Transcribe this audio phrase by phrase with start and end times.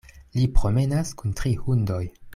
[0.37, 2.05] Li promenas kun tri hundoj.